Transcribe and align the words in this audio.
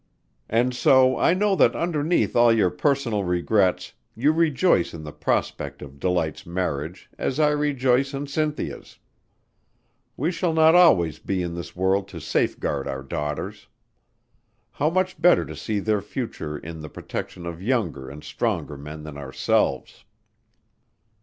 And 0.49 0.73
so 0.73 1.15
I 1.19 1.35
know 1.35 1.55
that 1.55 1.75
underneath 1.75 2.35
all 2.35 2.51
your 2.51 2.71
personal 2.71 3.23
regrets 3.23 3.93
you 4.15 4.31
rejoice 4.31 4.95
in 4.95 5.03
the 5.03 5.11
prospect 5.11 5.83
of 5.83 5.99
Delight's 5.99 6.43
marriage 6.43 7.07
as 7.19 7.39
I 7.39 7.49
rejoice 7.51 8.11
in 8.11 8.25
Cynthia's. 8.25 8.97
We 10.17 10.31
shall 10.31 10.53
not 10.53 10.73
always 10.73 11.19
be 11.19 11.43
in 11.43 11.53
this 11.53 11.75
world 11.75 12.07
to 12.07 12.19
safeguard 12.19 12.87
our 12.87 13.03
daughters. 13.03 13.67
How 14.71 14.89
much 14.89 15.21
better 15.21 15.45
to 15.45 15.55
see 15.55 15.77
their 15.79 16.01
future 16.01 16.57
in 16.57 16.81
the 16.81 16.89
protection 16.89 17.45
of 17.45 17.61
younger 17.61 18.09
and 18.09 18.23
stronger 18.23 18.77
men 18.77 19.03
than 19.03 19.19
ourselves!" 19.19 20.03